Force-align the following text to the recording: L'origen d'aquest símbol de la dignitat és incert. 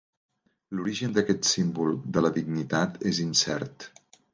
L'origen 0.77 1.13
d'aquest 1.19 1.47
símbol 1.51 1.95
de 2.19 2.27
la 2.29 2.35
dignitat 2.41 3.01
és 3.15 3.25
incert. 3.31 3.93